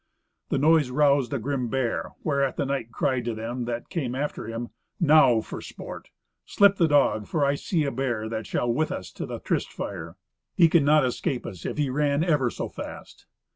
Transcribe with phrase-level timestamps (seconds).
[0.49, 4.47] The noise roused a grim bear, whereat the knight cried to them that came after
[4.47, 6.09] him, "Now for sport!
[6.43, 9.71] Slip the dog, for I see a bear that shall with us to the tryst
[9.71, 10.17] fire.
[10.55, 13.27] He cannot escape us, if he ran ever so fast."